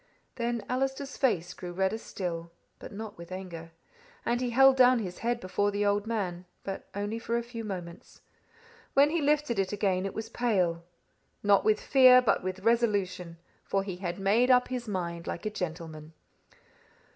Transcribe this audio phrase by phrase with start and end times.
[0.33, 3.71] "Then Allister's face grew redder still, but not with anger,
[4.25, 7.63] and he held down his head before the old man, but only for a few
[7.63, 8.21] moments.
[8.95, 10.81] When he lifted it again, it was pale,
[11.43, 15.51] not with fear but with resolution, for he had made up his mind like a
[15.51, 16.13] gentleman.